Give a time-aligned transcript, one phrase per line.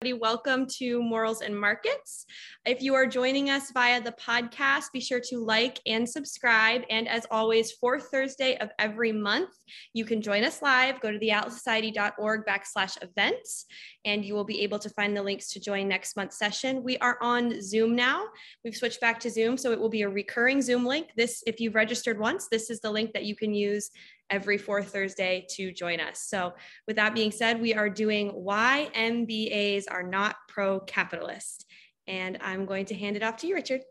[0.00, 2.24] Welcome to Morals and Markets.
[2.64, 6.82] If you are joining us via the podcast, be sure to like and subscribe.
[6.88, 9.50] And as always, fourth Thursday of every month,
[9.94, 11.00] you can join us live.
[11.00, 13.66] Go to theatlassociety.org backslash events,
[14.04, 16.84] and you will be able to find the links to join next month's session.
[16.84, 18.24] We are on Zoom now.
[18.64, 21.08] We've switched back to Zoom, so it will be a recurring Zoom link.
[21.16, 23.90] This, if you've registered once, this is the link that you can use
[24.30, 26.20] every fourth Thursday to join us.
[26.22, 26.54] So,
[26.86, 31.66] with that being said, we are doing why MBAs are not pro capitalist.
[32.06, 33.82] And I'm going to hand it off to you, Richard.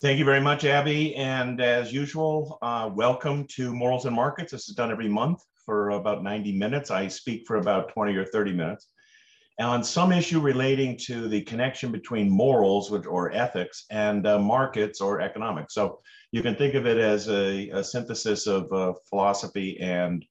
[0.00, 1.14] Thank you very much, Abby.
[1.14, 4.50] And as usual, uh, welcome to Morals and Markets.
[4.50, 6.90] This is done every month for about 90 minutes.
[6.90, 8.88] I speak for about 20 or 30 minutes.
[9.60, 15.00] On some issue relating to the connection between morals which, or ethics and uh, markets
[15.00, 15.74] or economics.
[15.74, 16.00] So
[16.32, 20.24] you can think of it as a, a synthesis of uh, philosophy and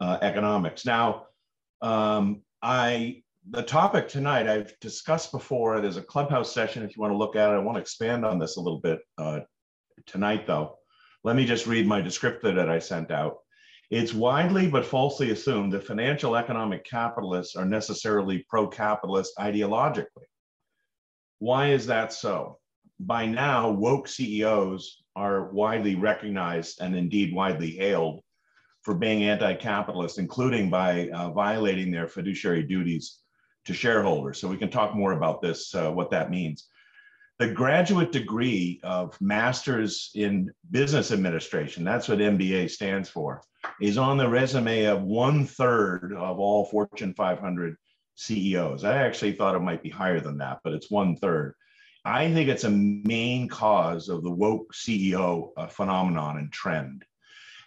[0.00, 0.84] uh, economics.
[0.84, 1.26] Now,
[1.80, 5.80] um, I the topic tonight I've discussed before.
[5.80, 7.54] There's a clubhouse session if you want to look at it.
[7.54, 9.40] I want to expand on this a little bit uh,
[10.06, 10.78] tonight, though.
[11.22, 13.38] Let me just read my descriptor that I sent out.
[13.90, 20.26] It's widely but falsely assumed that financial economic capitalists are necessarily pro capitalist ideologically.
[21.38, 22.58] Why is that so?
[22.98, 28.22] By now, woke CEOs are widely recognized and indeed widely hailed
[28.82, 33.20] for being anti capitalist, including by uh, violating their fiduciary duties
[33.66, 34.40] to shareholders.
[34.40, 36.68] So we can talk more about this, uh, what that means.
[37.38, 43.42] The graduate degree of Masters in Business Administration, that's what MBA stands for,
[43.78, 47.76] is on the resume of one third of all Fortune 500
[48.14, 48.84] CEOs.
[48.84, 51.54] I actually thought it might be higher than that, but it's one third.
[52.06, 57.04] I think it's a main cause of the woke CEO uh, phenomenon and trend.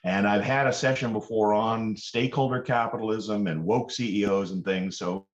[0.04, 4.98] And I've had a session before on stakeholder capitalism and woke CEOs and things.
[4.98, 5.28] So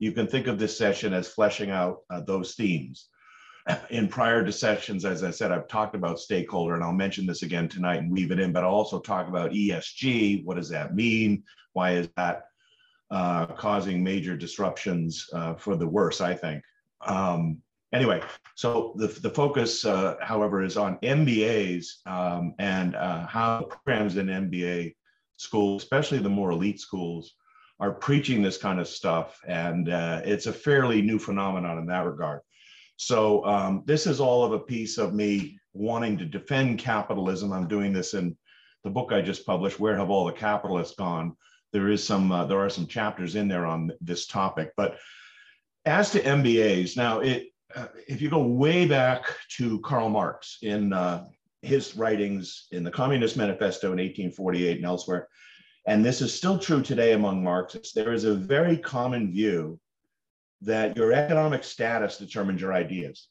[0.00, 3.10] you can think of this session as fleshing out uh, those themes.
[3.90, 7.42] In prior to sessions, as I said, I've talked about stakeholder, and I'll mention this
[7.42, 10.44] again tonight and weave it in, but I'll also talk about ESG.
[10.44, 11.42] What does that mean?
[11.72, 12.44] Why is that
[13.10, 16.62] uh, causing major disruptions uh, for the worse, I think.
[17.06, 17.58] Um,
[17.92, 18.22] anyway,
[18.54, 24.26] so the, the focus, uh, however, is on MBAs um, and uh, how programs in
[24.26, 24.94] MBA
[25.36, 27.34] schools, especially the more elite schools,
[27.78, 29.38] are preaching this kind of stuff.
[29.46, 32.40] And uh, it's a fairly new phenomenon in that regard.
[32.96, 37.52] So um, this is all of a piece of me wanting to defend capitalism.
[37.52, 38.36] I'm doing this in
[38.84, 41.36] the book I just published, Where Have All the Capitalists Gone?
[41.72, 44.70] There is some, uh, there are some chapters in there on this topic.
[44.76, 44.98] But
[45.84, 49.24] as to MBAs, now it, uh, if you go way back
[49.56, 51.26] to Karl Marx in uh,
[51.62, 55.28] his writings in the Communist Manifesto in 1848 and elsewhere,
[55.86, 59.78] and this is still true today among Marxists, there is a very common view
[60.62, 63.28] that your economic status determines your ideas,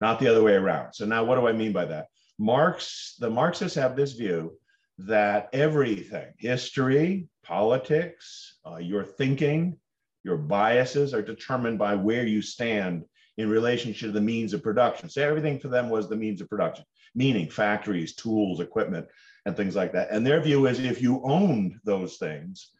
[0.00, 0.92] not the other way around.
[0.92, 2.06] So now what do I mean by that?
[2.38, 4.52] Marx, the Marxists have this view
[4.98, 9.76] that everything, history, politics, uh, your thinking,
[10.24, 13.04] your biases are determined by where you stand
[13.38, 15.08] in relationship to the means of production.
[15.08, 16.84] So everything for them was the means of production,
[17.14, 19.06] meaning factories, tools, equipment,
[19.46, 20.10] and things like that.
[20.10, 22.70] And their view is if you owned those things,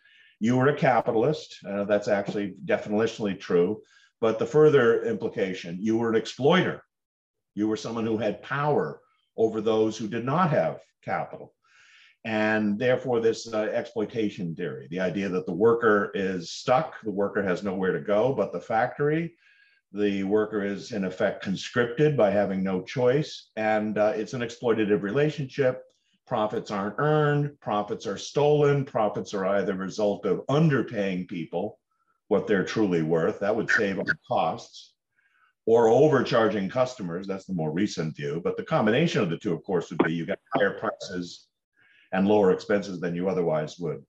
[0.42, 1.58] you were a capitalist.
[1.64, 3.80] Uh, that's actually definitionally true.
[4.20, 6.82] But the further implication, you were an exploiter.
[7.54, 9.00] You were someone who had power
[9.36, 11.54] over those who did not have capital.
[12.24, 17.42] And therefore, this uh, exploitation theory, the idea that the worker is stuck, the worker
[17.44, 19.36] has nowhere to go but the factory,
[19.92, 25.02] the worker is in effect conscripted by having no choice, and uh, it's an exploitative
[25.02, 25.84] relationship.
[26.26, 31.78] Profits aren't earned, profits are stolen, profits are either result of underpaying people
[32.28, 34.94] what they're truly worth, that would save on costs,
[35.66, 38.40] or overcharging customers, that's the more recent view.
[38.42, 41.48] But the combination of the two, of course, would be you get higher prices
[42.12, 44.02] and lower expenses than you otherwise would.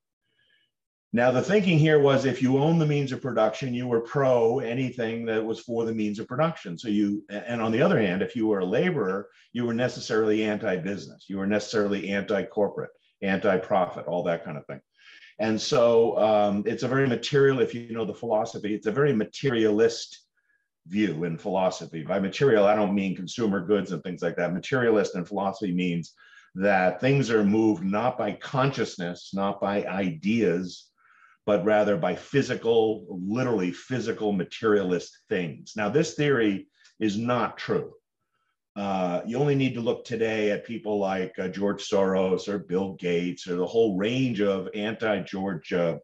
[1.15, 4.59] Now, the thinking here was if you own the means of production, you were pro
[4.59, 6.75] anything that was for the means of production.
[6.75, 10.43] So you, and on the other hand, if you were a laborer, you were necessarily
[10.43, 12.89] anti business, you were necessarily anti corporate,
[13.21, 14.81] anti profit, all that kind of thing.
[15.37, 19.13] And so um, it's a very material, if you know the philosophy, it's a very
[19.13, 20.19] materialist
[20.87, 22.01] view in philosophy.
[22.01, 24.51] By material, I don't mean consumer goods and things like that.
[24.51, 26.13] Materialist in philosophy means
[26.55, 30.89] that things are moved not by consciousness, not by ideas,
[31.45, 35.73] but rather by physical, literally physical materialist things.
[35.75, 36.67] Now, this theory
[36.99, 37.93] is not true.
[38.75, 42.93] Uh, you only need to look today at people like uh, George Soros or Bill
[42.93, 45.97] Gates or the whole range of anti-George uh,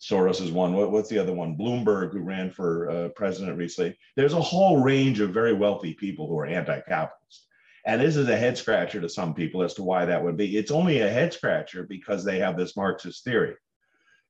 [0.00, 0.72] Soros is one.
[0.72, 1.56] What, what's the other one?
[1.56, 3.96] Bloomberg, who ran for uh, president recently.
[4.16, 7.46] There's a whole range of very wealthy people who are anti-capitalist.
[7.86, 10.56] And this is a head scratcher to some people as to why that would be.
[10.56, 13.54] It's only a head scratcher because they have this Marxist theory.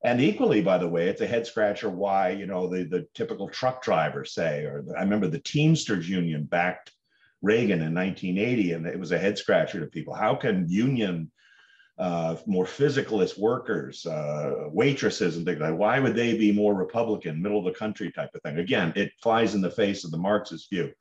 [0.04, 3.48] And equally, by the way, it's a head scratcher why, you know, the, the typical
[3.48, 6.92] truck driver, say, or I remember the Teamsters Union backed
[7.40, 10.12] Reagan in 1980, and it was a head scratcher to people.
[10.12, 11.32] How can union,
[11.96, 15.76] uh, more physicalist workers, uh, waitresses, and things like that.
[15.76, 18.58] why would they be more Republican, middle of the country type of thing?
[18.58, 20.92] Again, it flies in the face of the Marxist view.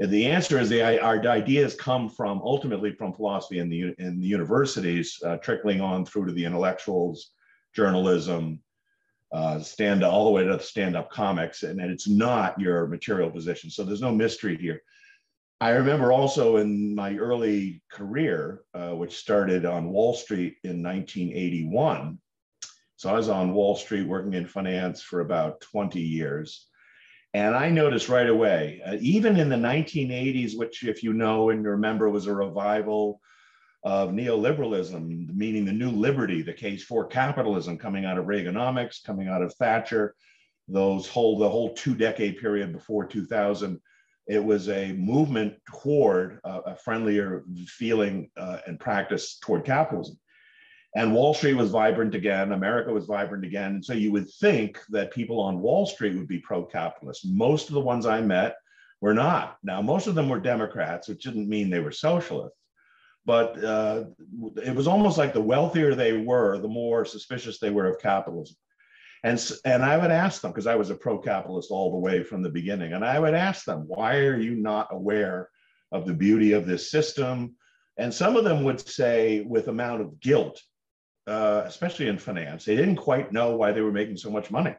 [0.00, 4.18] And the answer is the our ideas come from ultimately from philosophy in the in
[4.18, 7.33] the universities, uh, trickling on through to the intellectuals,
[7.74, 8.60] journalism,
[9.32, 13.68] uh, stand all the way to stand-up comics, and, and it's not your material position.
[13.68, 14.80] So there's no mystery here.
[15.60, 22.18] I remember also in my early career, uh, which started on Wall Street in 1981.
[22.96, 26.68] So I was on Wall Street working in finance for about 20 years.
[27.34, 31.66] And I noticed right away, uh, even in the 1980s, which, if you know and
[31.66, 33.20] remember, was a revival
[33.84, 39.28] of neoliberalism, meaning the new liberty, the case for capitalism coming out of Reaganomics, coming
[39.28, 40.14] out of Thatcher,
[40.68, 43.80] those whole the whole two decade period before 2000
[44.26, 50.18] it was a movement toward a friendlier feeling uh, and practice toward capitalism.
[50.96, 53.74] And Wall Street was vibrant again, America was vibrant again.
[53.74, 57.26] And so you would think that people on Wall Street would be pro capitalist.
[57.26, 58.54] Most of the ones I met
[59.00, 59.58] were not.
[59.62, 62.56] Now, most of them were Democrats, which didn't mean they were socialists.
[63.26, 64.04] But uh,
[64.62, 68.56] it was almost like the wealthier they were, the more suspicious they were of capitalism.
[69.22, 72.22] And, and I would ask them, because I was a pro capitalist all the way
[72.22, 75.48] from the beginning, and I would ask them, why are you not aware
[75.92, 77.56] of the beauty of this system?
[77.96, 80.60] And some of them would say, with amount of guilt,
[81.26, 84.74] uh, especially in finance, they didn't quite know why they were making so much money.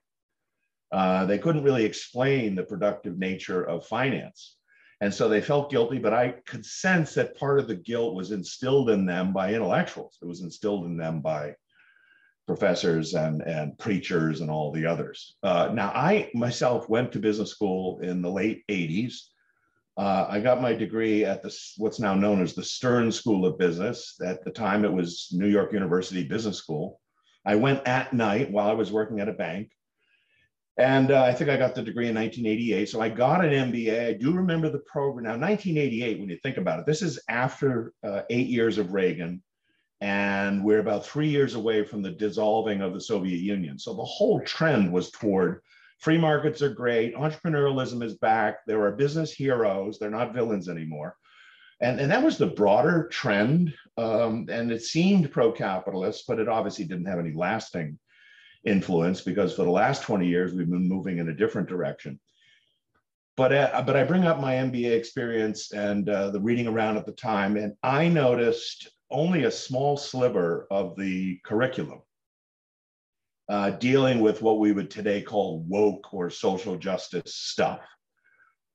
[0.92, 4.58] Uh, they couldn't really explain the productive nature of finance.
[5.02, 8.32] And so they felt guilty, but I could sense that part of the guilt was
[8.32, 10.18] instilled in them by intellectuals.
[10.22, 11.56] It was instilled in them by
[12.48, 15.36] professors and, and preachers and all the others.
[15.44, 19.16] Uh, now, I myself went to business school in the late 80s.
[19.98, 23.58] Uh, I got my degree at the, what's now known as the Stern School of
[23.58, 24.16] Business.
[24.24, 27.00] At the time, it was New York University Business School.
[27.46, 29.72] I went at night while I was working at a bank.
[30.78, 32.90] And uh, I think I got the degree in 1988.
[32.90, 34.08] So I got an MBA.
[34.08, 35.24] I do remember the program.
[35.24, 39.42] Now, 1988, when you think about it, this is after uh, eight years of Reagan
[40.02, 43.80] and we're about three years away from the dissolving of the Soviet Union.
[43.80, 45.62] So the whole trend was toward
[46.00, 51.16] free markets are great, entrepreneurialism is back, there are business heroes, they're not villains anymore.
[51.82, 53.74] And, and that was the broader trend.
[53.98, 57.98] Um, and it seemed pro capitalist, but it obviously didn't have any lasting
[58.66, 62.20] influence because for the last 20 years, we've been moving in a different direction.
[63.38, 67.06] But, uh, but I bring up my MBA experience and uh, the reading around at
[67.06, 72.02] the time, and I noticed only a small sliver of the curriculum
[73.50, 77.82] uh, dealing with what we would today call woke or social justice stuff.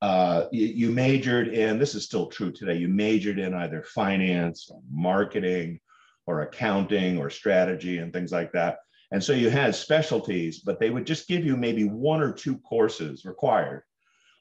[0.03, 4.71] Uh, you, you, majored in, this is still true today, you majored in either finance
[4.71, 5.79] or marketing
[6.27, 8.79] or accounting or strategy and things like that.
[9.13, 12.59] And so you had specialties, but they would just give you maybe one or two
[12.59, 13.83] courses required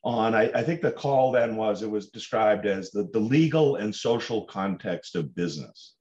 [0.03, 3.77] on, I, I, think the call then was, it was described as the, the legal
[3.77, 5.95] and social context of business,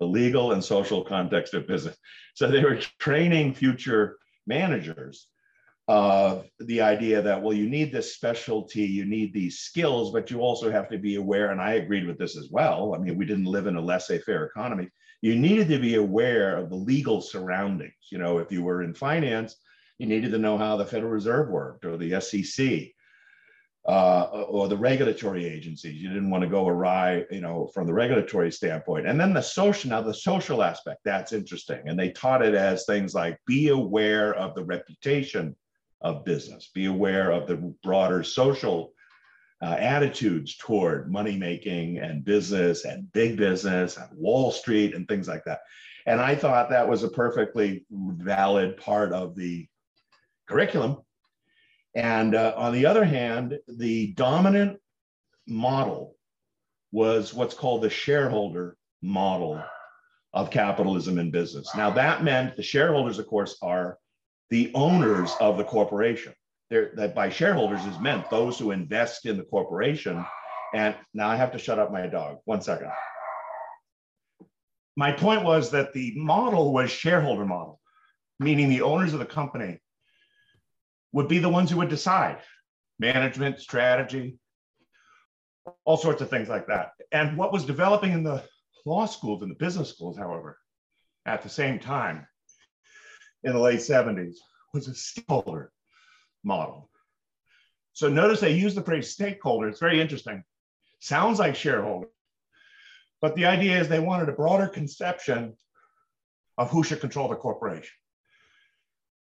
[0.00, 1.96] the legal and social context of business.
[2.34, 5.28] So they were training future managers
[5.88, 10.40] of the idea that, well, you need this specialty, you need these skills, but you
[10.40, 12.94] also have to be aware, and I agreed with this as well.
[12.94, 14.88] I mean, we didn't live in a laissez-faire economy.
[15.22, 17.94] You needed to be aware of the legal surroundings.
[18.10, 19.56] You know, if you were in finance,
[19.98, 22.92] you needed to know how the Federal Reserve worked or the SEC
[23.86, 26.02] uh, or the regulatory agencies.
[26.02, 29.06] You didn't want to go awry, you know, from the regulatory standpoint.
[29.06, 31.82] And then the social, now the social aspect, that's interesting.
[31.86, 35.56] And they taught it as things like be aware of the reputation
[36.00, 38.92] of business, be aware of the broader social
[39.62, 45.28] uh, attitudes toward money making and business and big business and Wall Street and things
[45.28, 45.60] like that.
[46.04, 49.68] And I thought that was a perfectly valid part of the
[50.48, 50.98] curriculum
[51.94, 54.78] and uh, on the other hand, the dominant
[55.46, 56.16] model
[56.90, 59.62] was what's called the shareholder model
[60.32, 61.68] of capitalism in business.
[61.76, 63.98] Now, that meant the shareholders, of course, are
[64.48, 66.32] the owners of the corporation.
[66.72, 70.24] They're, that by shareholders is meant those who invest in the corporation.
[70.72, 72.38] And now I have to shut up my dog.
[72.46, 72.90] One second.
[74.96, 77.78] My point was that the model was shareholder model.
[78.40, 79.80] meaning the owners of the company
[81.12, 82.38] would be the ones who would decide
[82.98, 84.38] management, strategy,
[85.84, 86.92] all sorts of things like that.
[87.12, 88.42] And what was developing in the
[88.86, 90.56] law schools and the business schools, however,
[91.26, 92.26] at the same time
[93.44, 94.36] in the late 70s
[94.72, 95.70] was a stakeholder
[96.44, 96.90] model.
[97.92, 99.68] So notice they use the phrase stakeholder.
[99.68, 100.44] It's very interesting.
[101.00, 102.08] Sounds like shareholder.
[103.20, 105.54] But the idea is they wanted a broader conception
[106.58, 107.94] of who should control the corporation.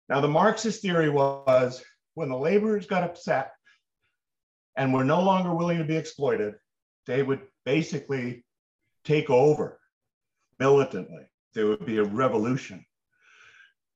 [0.10, 1.84] Now, the Marxist theory was
[2.14, 3.52] when the laborers got upset
[4.76, 6.56] and were no longer willing to be exploited,
[7.06, 8.46] they would basically
[9.04, 9.80] take over
[10.60, 11.28] militantly.
[11.54, 12.86] There would be a revolution.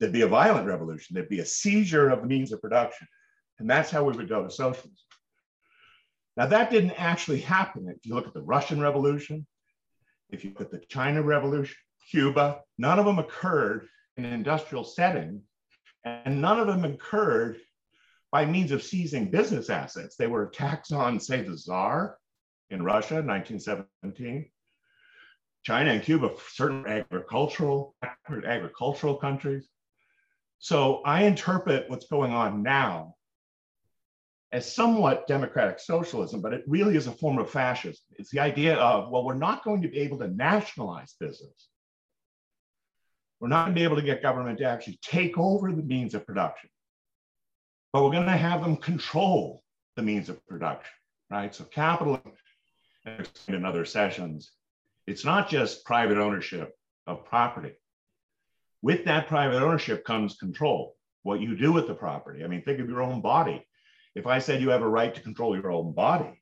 [0.01, 1.13] There'd be a violent revolution.
[1.13, 3.07] There'd be a seizure of the means of production.
[3.59, 4.95] And that's how we would go to socialism.
[6.35, 7.87] Now, that didn't actually happen.
[7.87, 9.45] If you look at the Russian Revolution,
[10.31, 11.75] if you look at the China Revolution,
[12.09, 15.43] Cuba, none of them occurred in an industrial setting,
[16.03, 17.57] and none of them occurred
[18.31, 20.15] by means of seizing business assets.
[20.15, 22.17] They were attacks on, say, the Tsar
[22.71, 24.49] in Russia in 1917.
[25.63, 27.95] China and Cuba, certain agricultural,
[28.27, 29.69] agricultural countries.
[30.61, 33.15] So I interpret what's going on now
[34.51, 38.03] as somewhat democratic socialism, but it really is a form of fascism.
[38.19, 41.67] It's the idea of, well, we're not going to be able to nationalize business.
[43.39, 46.13] We're not going to be able to get government to actually take over the means
[46.13, 46.69] of production,
[47.91, 49.63] but we're going to have them control
[49.95, 50.93] the means of production,
[51.31, 51.55] right?
[51.55, 52.21] So capital,
[53.47, 54.51] in other sessions,
[55.07, 56.75] it's not just private ownership
[57.07, 57.73] of property.
[58.81, 62.43] With that private ownership comes control, what you do with the property.
[62.43, 63.65] I mean, think of your own body
[64.15, 66.41] if I said you have a right to control your own body,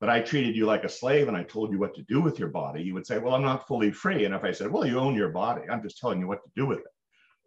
[0.00, 2.38] but I treated you like a slave and I told you what to do with
[2.38, 4.24] your body, you would say, Well, I'm not fully free.
[4.24, 6.50] And if I said, Well, you own your body, I'm just telling you what to
[6.54, 6.84] do with it,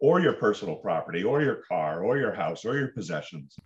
[0.00, 3.56] or your personal property, or your car, or your house, or your possessions.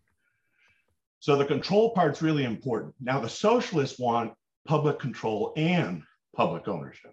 [1.20, 2.94] So the control part's really important.
[3.00, 4.34] Now, the socialists want
[4.66, 6.02] public control and
[6.36, 7.12] public ownership.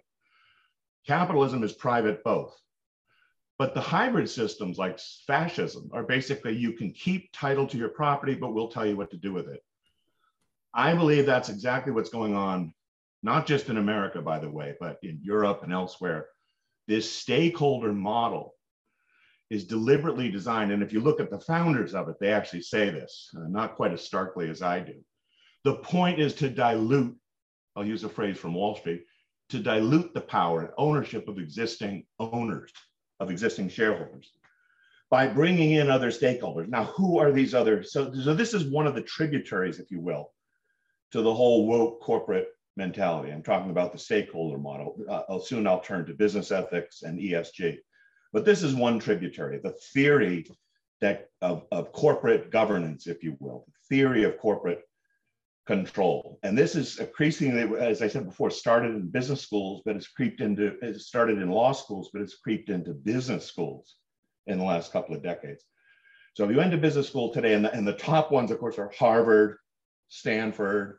[1.06, 2.54] Capitalism is private both.
[3.58, 8.34] But the hybrid systems like fascism are basically you can keep title to your property,
[8.34, 9.62] but we'll tell you what to do with it.
[10.74, 12.74] I believe that's exactly what's going on,
[13.22, 16.26] not just in America, by the way, but in Europe and elsewhere.
[16.88, 18.54] This stakeholder model
[19.50, 20.72] is deliberately designed.
[20.72, 23.76] And if you look at the founders of it, they actually say this, uh, not
[23.76, 24.96] quite as starkly as I do.
[25.62, 27.16] The point is to dilute,
[27.76, 29.04] I'll use a phrase from Wall Street,
[29.50, 32.72] to dilute the power and ownership of existing owners
[33.20, 34.30] of existing shareholders
[35.10, 36.68] by bringing in other stakeholders.
[36.68, 37.82] Now, who are these other?
[37.82, 40.32] So, so this is one of the tributaries, if you will,
[41.12, 43.30] to the whole woke corporate mentality.
[43.30, 44.96] I'm talking about the stakeholder model.
[45.08, 47.78] Uh, I'll, soon I'll turn to business ethics and ESG.
[48.32, 50.46] But this is one tributary, the theory
[51.00, 54.82] that of, of corporate governance, if you will, the theory of corporate
[55.66, 56.38] control.
[56.42, 60.40] And this is increasingly, as I said before, started in business schools, but it's creeped
[60.40, 63.96] into, it started in law schools, but it's creeped into business schools
[64.46, 65.64] in the last couple of decades.
[66.34, 68.78] So if you enter business school today, and the, and the top ones, of course,
[68.78, 69.56] are Harvard,
[70.08, 70.98] Stanford,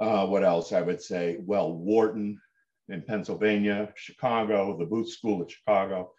[0.00, 1.38] uh, what else I would say?
[1.40, 2.40] Well, Wharton
[2.88, 6.12] in Pennsylvania, Chicago, the Booth School at Chicago,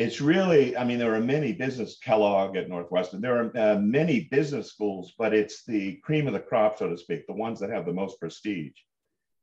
[0.00, 4.28] it's really, I mean, there are many business, Kellogg at Northwestern, there are uh, many
[4.30, 7.68] business schools, but it's the cream of the crop, so to speak, the ones that
[7.68, 8.72] have the most prestige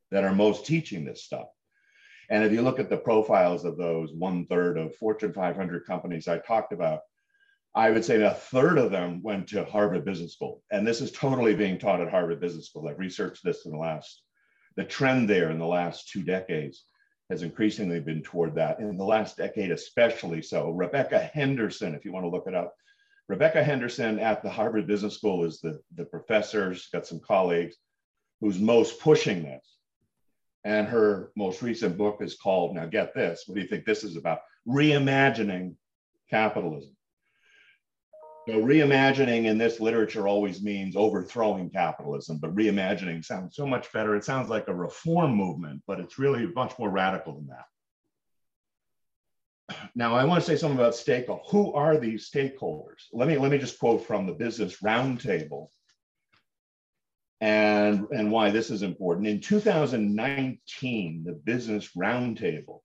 [0.10, 1.46] that are most teaching this stuff.
[2.32, 6.28] And if you look at the profiles of those one third of Fortune 500 companies
[6.28, 7.02] I talked about,
[7.76, 10.64] I would say a third of them went to Harvard Business School.
[10.72, 12.88] And this is totally being taught at Harvard Business School.
[12.88, 14.24] I've researched this in the last,
[14.76, 16.84] the trend there in the last two decades
[17.30, 20.72] has increasingly been toward that in the last decade, especially so.
[20.72, 22.74] Rebecca Henderson, if you want to look it up,
[23.28, 27.76] Rebecca Henderson at the Harvard Business School is the, the professor, she's got some colleagues
[28.40, 29.66] who's most pushing this.
[30.64, 34.04] And her most recent book is called, now get this, what do you think this
[34.04, 34.40] is about?
[34.68, 35.76] Reimagining
[36.30, 36.97] Capitalism.
[38.48, 44.16] So reimagining in this literature always means overthrowing capitalism, but reimagining sounds so much better.
[44.16, 47.66] It sounds like a reform movement, but it's really much more radical than that.
[49.96, 51.50] Now, I want to say something about stakeholders.
[51.50, 53.08] Who are these stakeholders?
[53.12, 55.68] Let me let me just quote from the Business Roundtable
[57.42, 59.28] and, and why this is important.
[59.28, 62.80] In 2019, the Business Roundtable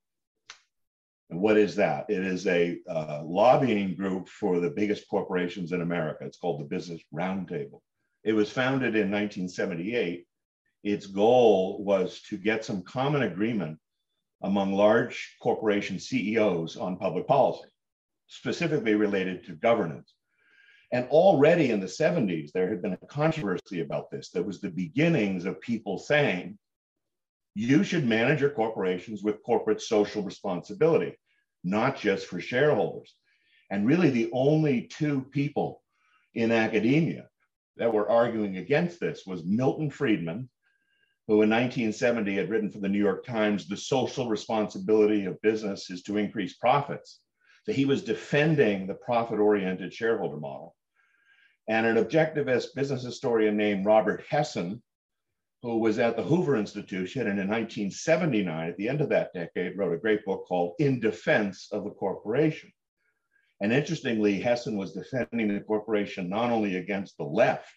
[1.33, 2.05] and what is that?
[2.11, 6.27] It is a uh, lobbying group for the biggest corporations in America.
[6.27, 7.81] It's called the Business Roundtable.
[8.23, 10.27] It was founded in 1978.
[10.85, 13.79] Its goal was to get some common agreement
[14.43, 17.69] among large corporation CEOs on public policy.
[18.27, 20.15] specifically related to governance.
[20.93, 24.31] And already in the 70s, there had been a controversy about this.
[24.31, 26.59] That was the beginnings of people saying,
[27.55, 31.17] you should manage your corporations with corporate social responsibility,
[31.65, 33.15] not just for shareholders.
[33.71, 35.83] And really, the only two people
[36.35, 37.29] in academia
[37.77, 40.49] that were arguing against this was Milton Friedman,
[41.27, 45.91] who in 1970 had written for the New York Times, the social responsibility of business
[45.91, 47.21] is to increase profits.
[47.65, 50.75] So he was defending the profit oriented shareholder model.
[51.69, 54.83] And an objectivist business historian named Robert Hessen,
[55.63, 59.79] who was at the Hoover Institution and in 1979, at the end of that decade,
[59.79, 62.73] wrote a great book called In Defense of the Corporation.
[63.61, 67.73] And interestingly, Hessen was defending the corporation not only against the left,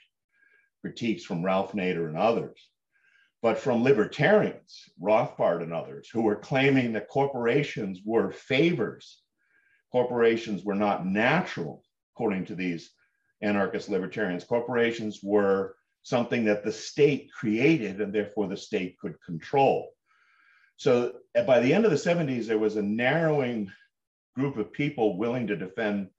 [0.81, 2.69] critiques from Ralph Nader and others,
[3.43, 9.21] but from libertarians, Rothbard and others, who were claiming that corporations were favors.
[9.91, 11.83] Corporations were not natural,
[12.15, 12.89] according to these
[13.43, 14.43] anarchist libertarians.
[14.43, 19.89] Corporations were something that the state created and therefore the state could control.
[20.77, 23.71] So uh, by the end of the 70s, there was a narrowing
[24.35, 26.09] group of people willing to defend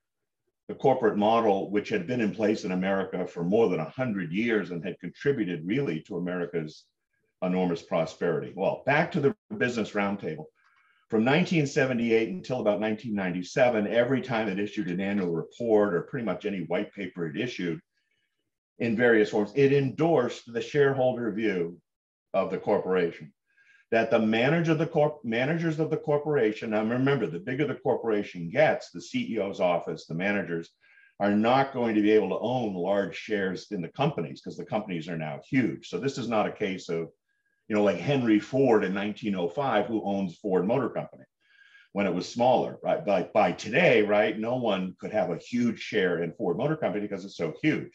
[0.67, 4.73] the corporate model, which had been in place in America for more than 100 years
[4.73, 6.87] and had contributed really to America's
[7.43, 8.53] enormous prosperity.
[8.57, 10.47] Well, back to the Business Roundtable.
[11.11, 16.45] From 1978 until about 1997, every time it issued an annual report or pretty much
[16.45, 17.81] any white paper it issued
[18.79, 21.81] in various forms, it endorsed the shareholder view
[22.35, 23.33] of the corporation.
[23.93, 27.75] That the manager of the corp- managers of the corporation, now remember, the bigger the
[27.75, 30.71] corporation gets, the CEO's office, the managers
[31.21, 34.65] are not going to be able to own large shares in the companies because the
[34.65, 35.89] companies are now huge.
[35.89, 37.09] So this is not a case of
[37.69, 41.25] you know, like Henry Ford in 1905, who owns Ford Motor Company
[41.93, 43.05] when it was smaller, right?
[43.05, 47.03] But by today, right, no one could have a huge share in Ford Motor Company
[47.03, 47.91] because it's so huge.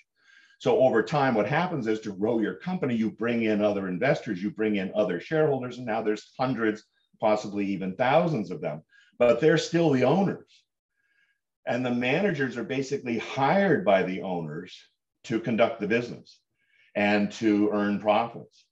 [0.62, 4.44] So over time, what happens is to grow your company, you bring in other investors,
[4.44, 6.84] you bring in other shareholders, and now there's hundreds,
[7.20, 8.84] possibly even thousands of them,
[9.18, 10.64] but they're still the owners.
[11.66, 14.80] And the managers are basically hired by the owners
[15.24, 16.40] to conduct the business
[16.94, 18.64] and to earn profits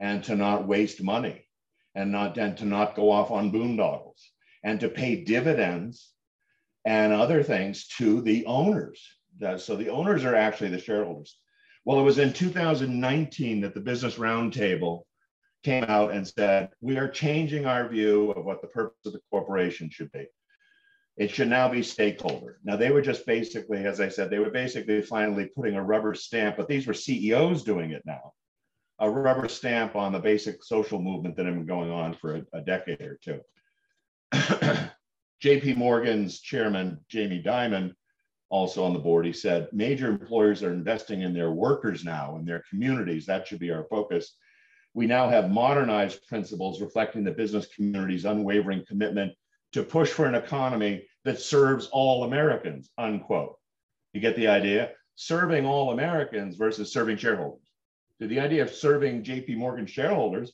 [0.00, 1.44] and to not waste money
[1.94, 4.24] and not and to not go off on boondoggles
[4.64, 6.12] and to pay dividends
[6.84, 9.17] and other things to the owners.
[9.58, 11.38] So the owners are actually the shareholders.
[11.84, 15.02] Well, it was in 2019 that the Business Roundtable
[15.64, 19.20] came out and said, we are changing our view of what the purpose of the
[19.30, 20.26] corporation should be.
[21.16, 22.60] It should now be stakeholder.
[22.62, 26.14] Now, they were just basically, as I said, they were basically finally putting a rubber
[26.14, 28.32] stamp, but these were CEOs doing it now
[29.00, 32.42] a rubber stamp on the basic social movement that had been going on for a,
[32.52, 33.40] a decade or two.
[35.42, 37.92] JP Morgan's chairman, Jamie Dimon,
[38.50, 42.44] also on the board, he said, major employers are investing in their workers now, in
[42.44, 43.26] their communities.
[43.26, 44.36] That should be our focus.
[44.94, 49.32] We now have modernized principles reflecting the business community's unwavering commitment
[49.72, 53.56] to push for an economy that serves all Americans, unquote.
[54.12, 54.92] You get the idea?
[55.14, 57.68] Serving all Americans versus serving shareholders
[58.20, 60.52] to the idea of serving JP Morgan shareholders,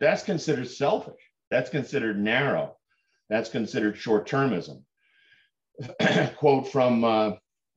[0.00, 1.20] that's considered selfish.
[1.50, 2.76] That's considered narrow.
[3.28, 4.82] That's considered short-termism.
[6.36, 7.32] Quote from uh,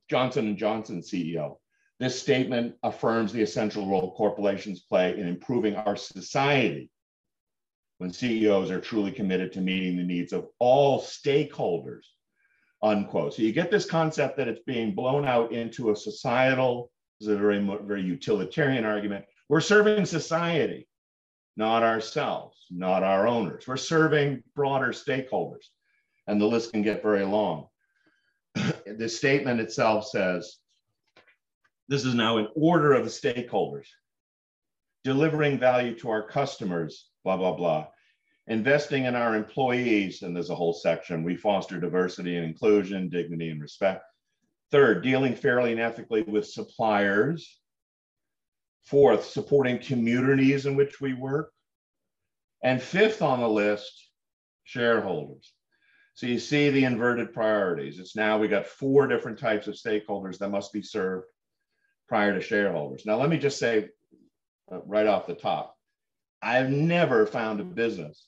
[0.09, 1.57] Johnson & Johnson CEO.
[1.99, 6.89] This statement affirms the essential role corporations play in improving our society
[7.99, 12.05] when CEOs are truly committed to meeting the needs of all stakeholders,
[12.81, 13.35] unquote.
[13.35, 17.37] So you get this concept that it's being blown out into a societal is a
[17.37, 19.25] very, very utilitarian argument.
[19.47, 20.87] We're serving society,
[21.55, 23.67] not ourselves, not our owners.
[23.67, 25.65] We're serving broader stakeholders,
[26.25, 27.67] and the list can get very long.
[28.55, 30.57] The statement itself says
[31.87, 33.87] this is now an order of the stakeholders,
[35.03, 37.87] delivering value to our customers, blah, blah, blah.
[38.47, 41.23] Investing in our employees, and there's a whole section.
[41.23, 44.03] We foster diversity and inclusion, dignity and respect
[44.71, 47.59] Third, dealing fairly and ethically with suppliers.
[48.83, 51.51] Fourth, supporting communities in which we work.
[52.63, 54.09] And fifth on the list,
[54.63, 55.53] shareholders.
[56.13, 57.99] So you see the inverted priorities.
[57.99, 61.25] It's now we got four different types of stakeholders that must be served
[62.07, 63.05] prior to shareholders.
[63.05, 63.89] Now, let me just say
[64.71, 65.77] uh, right off the top,
[66.41, 68.27] I've never found a business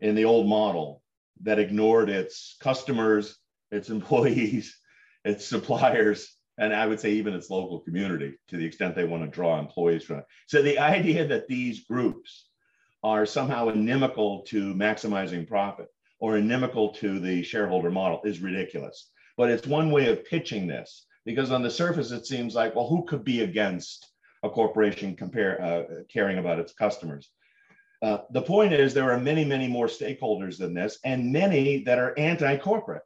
[0.00, 1.02] in the old model
[1.42, 3.38] that ignored its customers,
[3.70, 4.76] its employees,
[5.24, 9.22] its suppliers, and I would say even its local community to the extent they want
[9.22, 10.24] to draw employees from it.
[10.46, 12.48] So the idea that these groups
[13.02, 15.86] are somehow inimical to maximizing profit.
[16.20, 19.10] Or inimical to the shareholder model is ridiculous.
[19.36, 22.86] But it's one way of pitching this because on the surface it seems like, well,
[22.86, 24.06] who could be against
[24.42, 27.30] a corporation compare, uh, caring about its customers?
[28.02, 31.98] Uh, the point is there are many, many more stakeholders than this, and many that
[31.98, 33.02] are anti-corporate.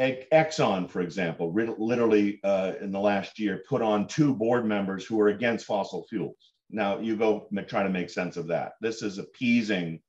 [0.00, 5.20] Exxon, for example, literally uh, in the last year put on two board members who
[5.20, 6.52] are against fossil fuels.
[6.70, 8.72] Now you go try to make sense of that.
[8.80, 10.00] This is appeasing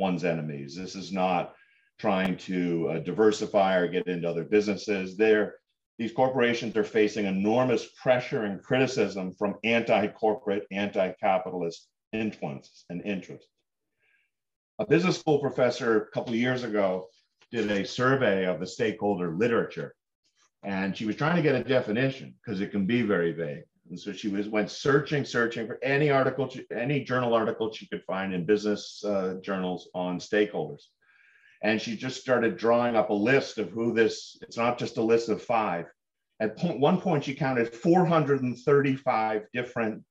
[0.00, 0.74] one's enemies.
[0.74, 1.54] This is not
[1.98, 5.16] trying to uh, diversify or get into other businesses.
[5.16, 5.56] They're,
[5.98, 13.46] these corporations are facing enormous pressure and criticism from anti-corporate, anti-capitalist influences and interests.
[14.78, 17.08] A business school professor a couple of years ago
[17.52, 19.94] did a survey of the stakeholder literature,
[20.62, 23.64] and she was trying to get a definition because it can be very vague.
[23.90, 28.04] And so she was went searching, searching for any article, any journal article she could
[28.04, 30.84] find in business uh, journals on stakeholders.
[31.62, 35.02] And she just started drawing up a list of who this, it's not just a
[35.02, 35.86] list of five.
[36.38, 40.04] At point, one point, she counted 435 different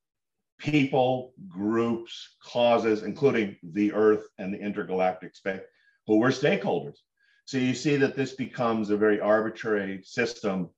[0.60, 5.62] people, groups, causes, including the Earth and the intergalactic space,
[6.06, 6.98] who were stakeholders.
[7.46, 10.70] So you see that this becomes a very arbitrary system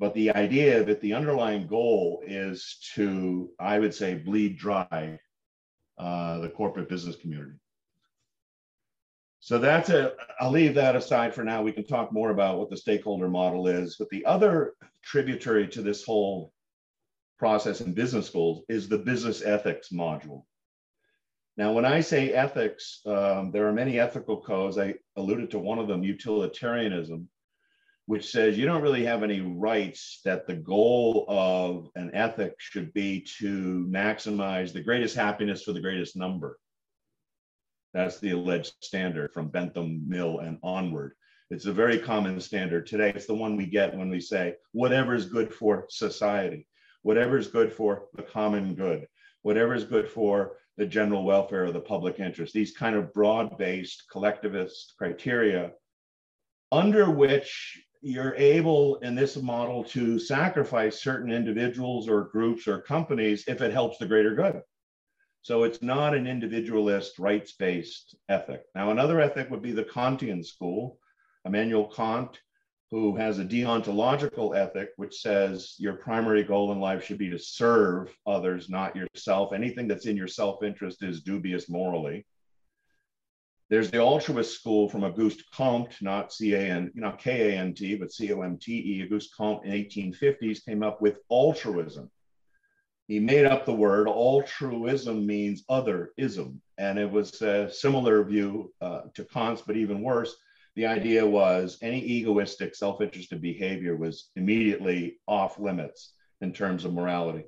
[0.00, 5.18] but the idea that the underlying goal is to, I would say, bleed dry
[5.98, 7.58] uh, the corporate business community.
[9.40, 10.16] So that's it.
[10.40, 11.62] I'll leave that aside for now.
[11.62, 13.96] We can talk more about what the stakeholder model is.
[13.98, 14.72] But the other
[15.04, 16.52] tributary to this whole
[17.38, 20.44] process in business schools is the business ethics module.
[21.58, 24.78] Now, when I say ethics, um, there are many ethical codes.
[24.78, 27.28] I alluded to one of them, utilitarianism
[28.10, 32.92] which says you don't really have any rights, that the goal of an ethic should
[32.92, 36.58] be to maximize the greatest happiness for the greatest number.
[37.94, 41.12] That's the alleged standard from Bentham Mill and onward.
[41.52, 43.12] It's a very common standard today.
[43.14, 46.66] It's the one we get when we say, whatever is good for society,
[47.02, 49.06] whatever is good for the common good,
[49.42, 52.54] whatever is good for the general welfare or the public interest.
[52.54, 55.70] These kind of broad based collectivist criteria
[56.72, 63.44] under which you're able in this model to sacrifice certain individuals or groups or companies
[63.46, 64.62] if it helps the greater good.
[65.42, 68.62] So it's not an individualist, rights based ethic.
[68.74, 70.98] Now, another ethic would be the Kantian school,
[71.46, 72.40] Immanuel Kant,
[72.90, 77.38] who has a deontological ethic, which says your primary goal in life should be to
[77.38, 79.52] serve others, not yourself.
[79.52, 82.26] Anything that's in your self interest is dubious morally.
[83.70, 89.04] There's the altruist school from Auguste Comte, not C-A-N, not K-A-N-T, but C-O-M-T-E.
[89.04, 92.10] Auguste Comte in 1850s came up with altruism.
[93.06, 94.08] He made up the word.
[94.08, 96.56] Altruism means otherism.
[96.78, 100.34] And it was a similar view uh, to Kant's, but even worse.
[100.74, 107.44] The idea was any egoistic, self-interested behavior was immediately off limits in terms of morality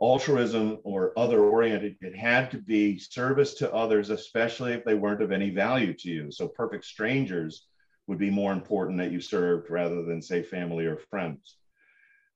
[0.00, 5.22] altruism or other oriented, it had to be service to others, especially if they weren't
[5.22, 6.30] of any value to you.
[6.30, 7.66] So perfect strangers
[8.06, 11.56] would be more important that you served rather than say family or friends.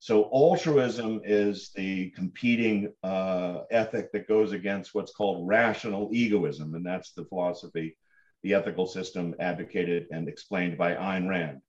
[0.01, 6.87] So altruism is the competing uh, ethic that goes against what's called rational egoism, and
[6.87, 7.97] that's the philosophy,
[8.45, 11.61] the ethical system advocated and explained by Ayn Rand.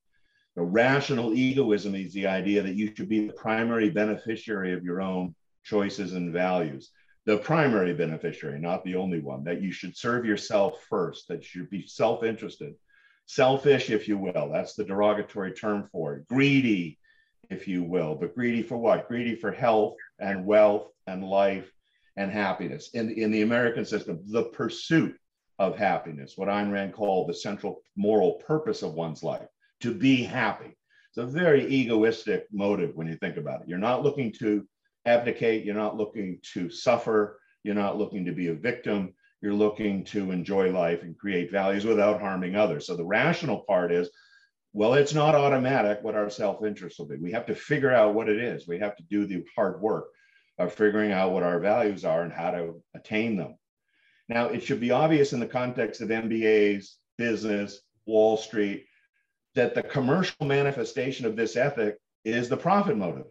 [0.54, 5.00] The rational egoism is the idea that you should be the primary beneficiary of your
[5.00, 5.34] own
[5.70, 6.90] choices, and values.
[7.26, 11.62] The primary beneficiary, not the only one, that you should serve yourself first, that you
[11.62, 12.74] should be self interested,
[13.26, 14.50] selfish, if you will.
[14.52, 16.26] That's the derogatory term for it.
[16.26, 16.98] Greedy,
[17.50, 18.16] if you will.
[18.16, 19.06] But greedy for what?
[19.06, 21.70] Greedy for health and wealth and life
[22.16, 22.90] and happiness.
[22.94, 25.14] In, in the American system, the pursuit
[25.58, 29.48] of happiness, what Ayn Rand called the central moral purpose of one's life,
[29.80, 30.76] to be happy.
[31.10, 33.68] It's a very egoistic motive when you think about it.
[33.68, 34.66] You're not looking to
[35.06, 35.64] abdicate.
[35.64, 37.38] You're not looking to suffer.
[37.62, 39.14] You're not looking to be a victim.
[39.42, 42.86] You're looking to enjoy life and create values without harming others.
[42.86, 44.10] So the rational part is,
[44.72, 47.16] well, it's not automatic what our self interest will be.
[47.16, 48.68] We have to figure out what it is.
[48.68, 50.08] We have to do the hard work
[50.58, 53.56] of figuring out what our values are and how to attain them.
[54.28, 58.86] Now, it should be obvious in the context of MBAs, business, Wall Street,
[59.54, 63.26] that the commercial manifestation of this ethic is the profit motive.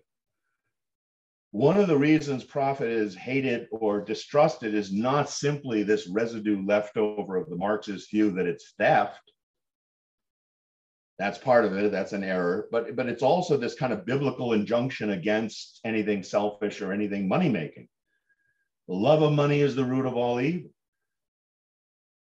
[1.52, 6.96] One of the reasons profit is hated or distrusted is not simply this residue left
[6.98, 9.22] over of the Marxist view that it's theft.
[11.18, 11.92] That's part of it.
[11.92, 12.68] That's an error.
[12.72, 17.50] But, but it's also this kind of biblical injunction against anything selfish or anything money
[17.50, 17.88] making.
[18.88, 20.70] The love of money is the root of all evil.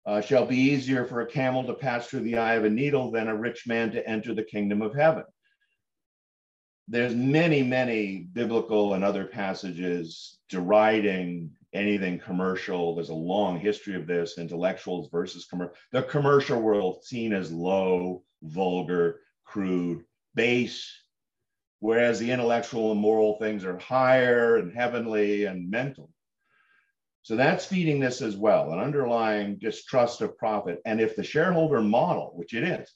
[0.06, 3.10] uh, shall be easier for a camel to pass through the eye of a needle
[3.10, 5.24] than a rich man to enter the kingdom of heaven.
[6.88, 12.94] There's many, many biblical and other passages deriding anything commercial.
[12.94, 15.74] There's a long history of this, intellectuals versus commercial.
[15.92, 20.92] The commercial world seen as low, vulgar, crude, base,
[21.80, 26.10] whereas the intellectual and moral things are higher and heavenly and mental.
[27.22, 30.80] So that's feeding this as well, an underlying distrust of profit.
[30.84, 32.88] And if the shareholder model, which it is,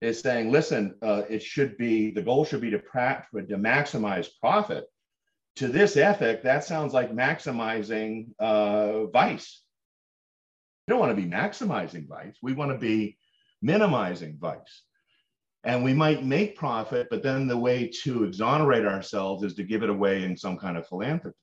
[0.00, 4.84] is saying, listen, uh, it should be, the goal should be to, to maximize profit.
[5.56, 9.62] To this ethic, that sounds like maximizing uh, vice.
[10.86, 12.36] We don't want to be maximizing vice.
[12.42, 13.16] We want to be
[13.62, 14.82] minimizing vice.
[15.64, 19.82] And we might make profit, but then the way to exonerate ourselves is to give
[19.82, 21.38] it away in some kind of philanthropy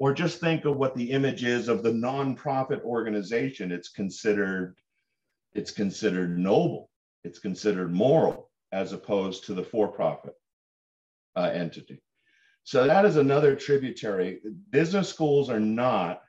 [0.00, 4.74] or just think of what the image is of the nonprofit organization it's considered
[5.52, 6.89] it's considered noble
[7.24, 10.34] it's considered moral as opposed to the for-profit
[11.36, 12.00] uh, entity
[12.64, 16.20] so that is another tributary business schools are not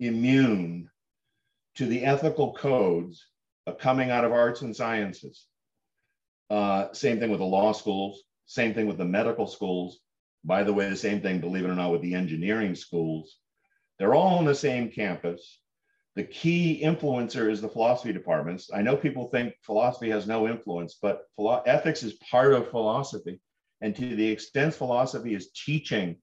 [0.00, 0.88] immune
[1.74, 3.26] to the ethical codes
[3.78, 5.46] coming out of arts and sciences
[6.50, 10.00] uh, same thing with the law schools same thing with the medical schools
[10.44, 13.38] by the way, the same thing, believe it or not, with the engineering schools.
[13.98, 15.60] They're all on the same campus.
[16.18, 18.72] The key influencer is the philosophy departments.
[18.74, 23.40] I know people think philosophy has no influence, but philo- ethics is part of philosophy.
[23.82, 26.16] And to the extent philosophy is teaching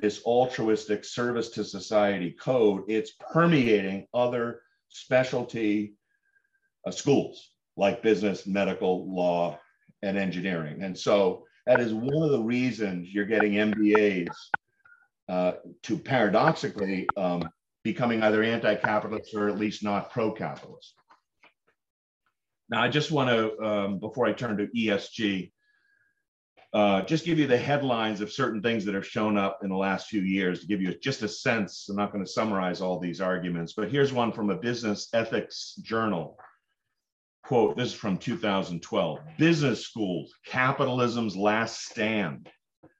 [0.00, 5.94] this altruistic service to society code, it's permeating other specialty
[6.86, 9.58] uh, schools like business, medical, law,
[10.02, 10.82] and engineering.
[10.82, 14.28] And so that is one of the reasons you're getting MBAs
[15.30, 15.52] uh,
[15.84, 17.48] to paradoxically um,
[17.92, 20.94] becoming either anti-capitalist or at least not pro-capitalist.
[22.68, 25.50] Now, I just want to, um, before I turn to ESG,
[26.74, 29.76] uh, just give you the headlines of certain things that have shown up in the
[29.76, 31.88] last few years to give you just a sense.
[31.88, 35.74] I'm not going to summarize all these arguments, but here's one from a business ethics
[35.82, 36.38] journal
[37.48, 42.46] quote, this is from 2012 business schools, capitalism's last stand.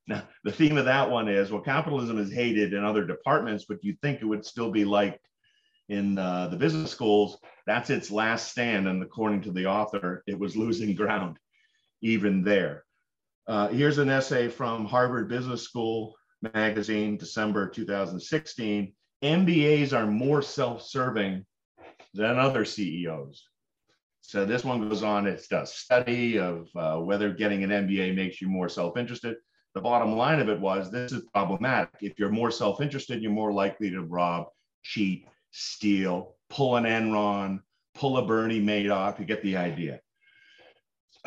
[0.08, 3.84] Now, the theme of that one is well, capitalism is hated in other departments, but
[3.84, 5.20] you think it would still be liked
[5.90, 7.38] in uh, the business schools.
[7.66, 8.88] That's its last stand.
[8.88, 11.38] And according to the author, it was losing ground
[12.00, 12.84] even there.
[13.46, 16.14] Uh, here's an essay from Harvard Business School
[16.54, 18.92] magazine, December 2016.
[19.22, 21.44] MBAs are more self serving
[22.14, 23.46] than other CEOs.
[24.22, 28.40] So this one goes on, it's a study of uh, whether getting an MBA makes
[28.40, 29.36] you more self-interested.
[29.78, 31.90] The bottom line of it was this is problematic.
[32.00, 34.48] If you're more self-interested, you're more likely to rob,
[34.82, 37.60] cheat, steal, pull an Enron,
[37.94, 40.00] pull a Bernie Madoff, you get the idea.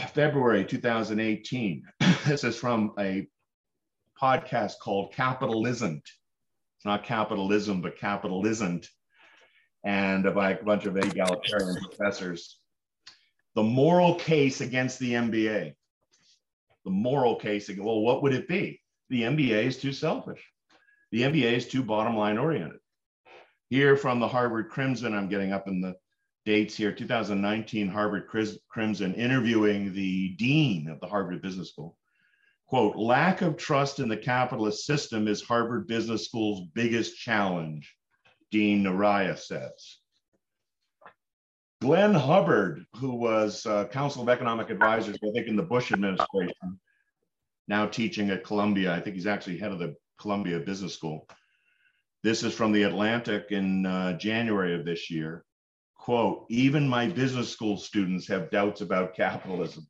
[0.10, 1.84] February 2018,
[2.26, 3.26] this is from a
[4.22, 6.04] podcast called Capitalisn't.
[6.04, 8.86] It's not capitalism, but capitalisn't.
[9.86, 12.58] And by a bunch of egalitarian professors
[13.56, 15.74] the moral case against the MBA.
[16.86, 18.82] The moral case, well, what would it be?
[19.10, 20.44] The MBA is too selfish.
[21.12, 22.80] The MBA is too bottom line oriented.
[23.70, 25.96] Here from the Harvard Crimson, I'm getting up in the
[26.46, 28.28] dates here 2019 Harvard
[28.70, 31.98] Crimson interviewing the dean of the Harvard Business School.
[32.67, 37.96] Quote, lack of trust in the capitalist system is Harvard Business School's biggest challenge,
[38.50, 39.98] Dean Nohria says.
[41.82, 46.80] Glenn Hubbard, who was uh, Council of Economic Advisors, I think in the Bush administration,
[47.67, 48.94] now teaching at Columbia.
[48.94, 51.28] I think he's actually head of the Columbia Business School.
[52.22, 55.44] This is from the Atlantic in uh, January of this year.
[55.96, 59.88] Quote, even my business school students have doubts about capitalism.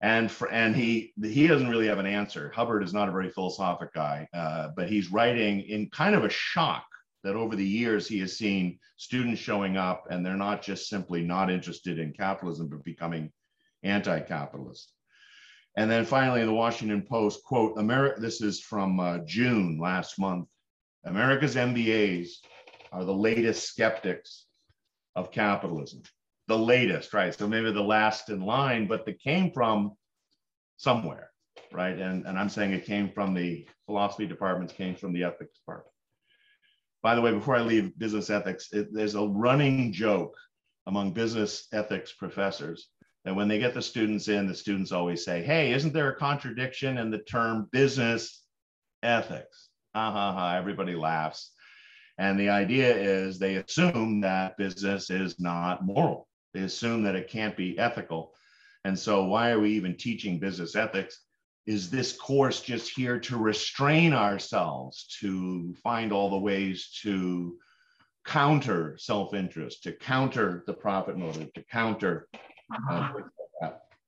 [0.00, 2.52] And, for, and he, he doesn't really have an answer.
[2.54, 6.30] Hubbard is not a very philosophic guy, uh, but he's writing in kind of a
[6.30, 6.84] shock
[7.24, 11.22] that over the years he has seen students showing up and they're not just simply
[11.22, 13.32] not interested in capitalism, but becoming
[13.82, 14.92] anti-capitalist.
[15.76, 20.18] And then finally in the Washington Post, quote, America, this is from uh, June last
[20.18, 20.48] month,
[21.04, 22.28] America's MBAs
[22.92, 24.44] are the latest skeptics
[25.16, 26.02] of capitalism.
[26.46, 27.34] The latest, right?
[27.34, 29.92] So maybe the last in line, but they came from
[30.76, 31.30] somewhere,
[31.72, 31.98] right?
[31.98, 35.93] And, and I'm saying it came from the philosophy departments, came from the ethics department
[37.04, 40.34] by the way, before I leave business ethics, it, there's a running joke
[40.86, 42.88] among business ethics professors
[43.26, 46.16] that when they get the students in, the students always say, Hey, isn't there a
[46.16, 48.42] contradiction in the term business
[49.02, 49.68] ethics?
[49.94, 51.52] Ha ha ha, everybody laughs.
[52.16, 56.26] And the idea is they assume that business is not moral.
[56.54, 58.32] They assume that it can't be ethical.
[58.86, 61.20] And so, why are we even teaching business ethics?
[61.66, 67.58] Is this course just here to restrain ourselves, to find all the ways to
[68.26, 72.28] counter self interest, to counter the profit motive, to counter?
[72.90, 73.12] Uh,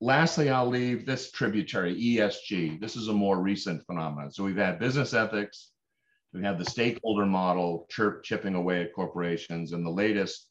[0.03, 2.79] Lastly, I'll leave this tributary, ESG.
[2.79, 4.31] This is a more recent phenomenon.
[4.31, 5.71] So, we've had business ethics,
[6.37, 9.73] we have the stakeholder model chirp, chipping away at corporations.
[9.73, 10.49] And the latest,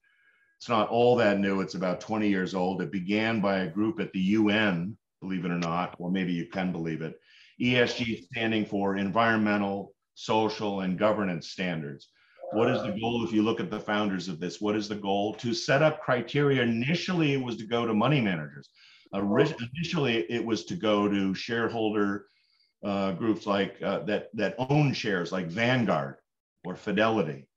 [0.58, 2.82] it's not all that new, it's about 20 years old.
[2.82, 6.46] It began by a group at the UN, believe it or not, or maybe you
[6.46, 7.20] can believe it.
[7.62, 12.10] ESG standing for environmental, social, and governance standards.
[12.54, 14.62] What is the goal if you look at the founders of this?
[14.62, 15.34] What is the goal?
[15.36, 16.62] To set up criteria.
[16.62, 18.70] Initially, it was to go to money managers.
[19.14, 22.28] Initially, it was to go to shareholder
[22.84, 26.18] uh, groups like uh, that that own shares like Vanguard
[26.66, 27.48] or Fidelity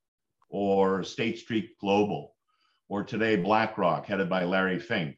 [0.49, 2.35] or State Street Global
[2.89, 5.17] or today BlackRock headed by Larry Fink.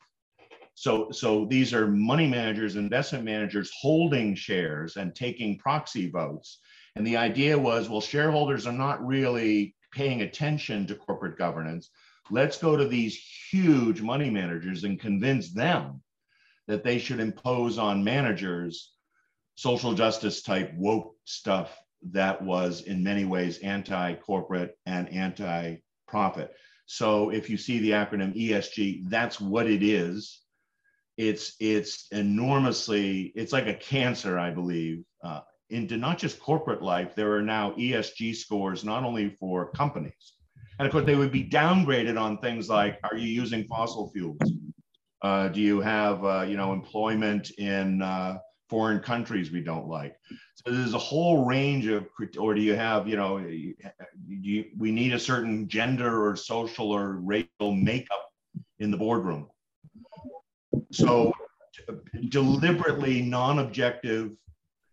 [0.75, 6.61] So, so these are money managers, investment managers holding shares and taking proxy votes.
[6.97, 11.91] And the idea was, well, shareholders are not really paying attention to corporate governance.
[12.31, 13.17] Let's go to these
[13.51, 16.03] huge money managers and convince them
[16.69, 18.93] that they should impose on managers
[19.57, 21.77] social justice type woke stuff
[22.13, 26.55] that was in many ways anti-corporate and anti-profit.
[26.87, 30.41] So if you see the acronym ESG, that's what it is.
[31.21, 37.15] It's it's enormously it's like a cancer, I believe, uh, into not just corporate life.
[37.15, 40.33] There are now ESG scores not only for companies,
[40.79, 44.41] and of course they would be downgraded on things like: Are you using fossil fuels?
[45.21, 48.39] Uh, do you have uh, you know employment in uh,
[48.71, 50.17] foreign countries we don't like.
[50.55, 52.07] So there's a whole range of,
[52.39, 53.39] or do you have, you know,
[54.27, 58.31] you, we need a certain gender or social or racial makeup
[58.79, 59.49] in the boardroom.
[60.93, 61.33] So
[62.29, 64.33] deliberately non-objective,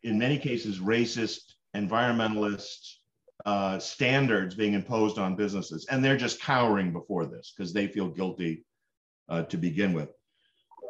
[0.04, 2.96] in many cases racist, environmentalist
[3.46, 8.08] uh, standards being imposed on businesses, and they're just cowering before this because they feel
[8.08, 8.66] guilty
[9.30, 10.10] uh, to begin with.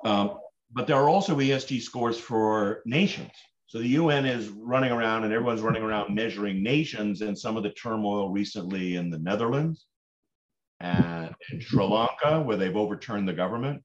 [0.05, 0.39] Um,
[0.71, 3.31] but there are also ESG scores for nations.
[3.67, 7.63] So the UN is running around and everyone's running around measuring nations and some of
[7.63, 9.87] the turmoil recently in the Netherlands
[10.79, 13.83] and in Sri Lanka, where they've overturned the government.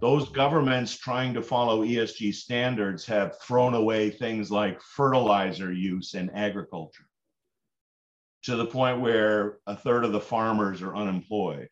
[0.00, 6.30] Those governments trying to follow ESG standards have thrown away things like fertilizer use in
[6.30, 7.04] agriculture
[8.44, 11.68] to the point where a third of the farmers are unemployed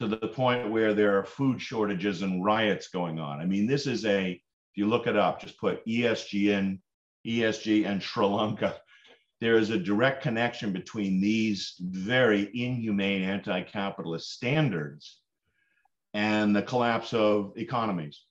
[0.00, 3.40] to the point where there are food shortages and riots going on.
[3.40, 6.80] I mean, this is a, if you look it up, just put ESG in,
[7.26, 8.76] ESG and Sri Lanka.
[9.40, 15.20] There is a direct connection between these very inhumane anti capitalist standards
[16.14, 18.22] and the collapse of economies.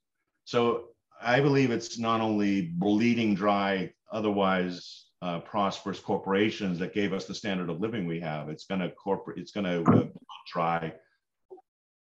[0.46, 0.86] So
[1.22, 7.36] I believe it's not only bleeding dry, otherwise uh, prosperous corporations that gave us the
[7.36, 8.50] standard of living we have.
[8.50, 9.38] It's going to corporate.
[9.38, 10.06] It's going to uh,
[10.52, 10.94] dry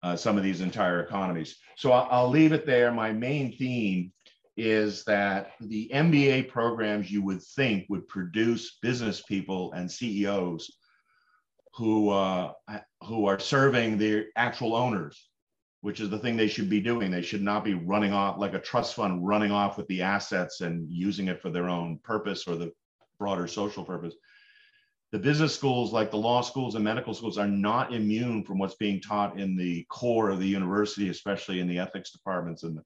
[0.02, 1.56] uh, some of these entire economies.
[1.76, 2.90] So I'll, I'll leave it there.
[2.90, 4.12] My main theme
[4.56, 10.70] is that the MBA programs you would think would produce business people and CEOs
[11.74, 12.52] who uh,
[13.04, 15.28] who are serving the actual owners,
[15.82, 17.10] which is the thing they should be doing.
[17.10, 20.62] They should not be running off like a trust fund, running off with the assets
[20.62, 22.72] and using it for their own purpose or the
[23.18, 24.14] broader social purpose
[25.12, 28.76] the business schools, like the law schools and medical schools, are not immune from what's
[28.76, 32.82] being taught in the core of the university, especially in the ethics departments and the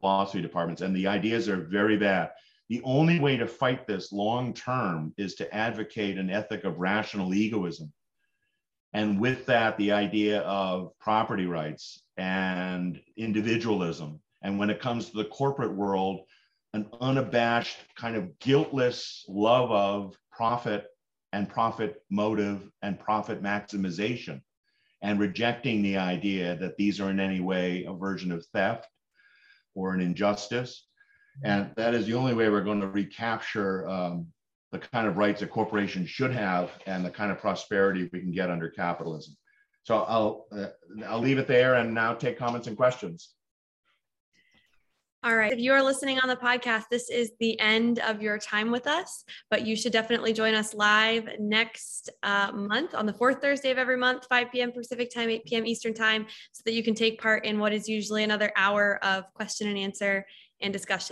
[0.00, 0.80] philosophy departments.
[0.80, 2.30] And the ideas are very bad.
[2.70, 7.34] The only way to fight this long term is to advocate an ethic of rational
[7.34, 7.92] egoism.
[8.96, 14.22] And with that, the idea of property rights and individualism.
[14.40, 16.20] And when it comes to the corporate world,
[16.72, 20.86] an unabashed, kind of guiltless love of profit
[21.34, 24.40] and profit motive and profit maximization
[25.02, 28.86] and rejecting the idea that these are in any way a version of theft
[29.74, 30.86] or an injustice.
[31.44, 34.28] And that is the only way we're going to recapture um,
[34.80, 38.32] the kind of rights a corporation should have and the kind of prosperity we can
[38.32, 39.36] get under capitalism.
[39.84, 40.66] So I'll, uh,
[41.06, 43.30] I'll leave it there and now take comments and questions.
[45.24, 45.52] All right.
[45.52, 48.86] If you are listening on the podcast, this is the end of your time with
[48.86, 53.72] us, but you should definitely join us live next uh, month on the fourth Thursday
[53.72, 54.70] of every month, 5 p.m.
[54.70, 55.66] Pacific time, 8 p.m.
[55.66, 59.24] Eastern time, so that you can take part in what is usually another hour of
[59.34, 60.24] question and answer
[60.60, 61.04] and discussion.